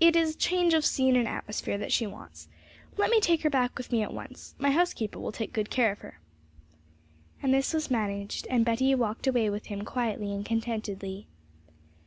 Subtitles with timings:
[0.00, 2.48] 'It is change of scene and atmosphere that she wants.
[2.96, 5.92] Let me take her back with me at once; my housekeeper will take good care
[5.92, 6.18] of her.'
[7.42, 11.26] And this was managed, and Betty walked away with him quietly and contentedly.